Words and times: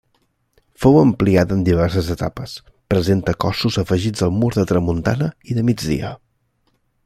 Fou 0.85 0.95
ampliada 1.01 1.53
en 1.57 1.61
diverses 1.67 2.09
etapes, 2.15 2.55
presenta 2.93 3.37
cossos 3.45 3.79
afegits 3.83 4.27
al 4.29 4.35
mur 4.41 4.51
de 4.57 4.67
tramuntana 4.73 5.33
i 5.53 5.59
de 5.59 5.69
migdia. 5.71 6.15